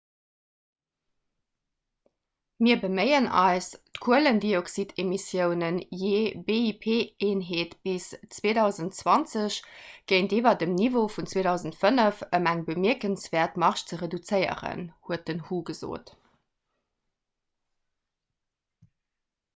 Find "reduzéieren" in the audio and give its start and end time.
14.03-14.85